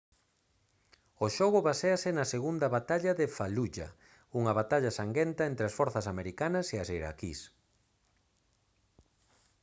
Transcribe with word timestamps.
o 1.25 1.27
xogo 1.37 1.59
baséase 1.69 2.09
na 2.17 2.25
segunda 2.33 2.67
batalla 2.77 3.11
de 3.19 3.25
fallujah 3.37 3.91
unha 4.39 4.53
batalla 4.59 4.95
sanguenta 4.99 5.43
entre 5.51 5.63
as 5.67 5.75
forzas 5.79 6.05
americanas 6.13 6.65
e 6.75 6.77
as 6.83 6.89
iraquís 6.99 7.39